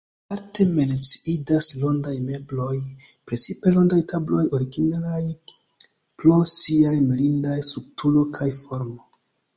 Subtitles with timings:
[0.35, 2.77] Aparte menciindas rondaj mebloj,
[3.31, 5.21] precipe rondaj tabloj, originalaj
[6.23, 9.01] pro siaj mirindaj strukturo kaj formo.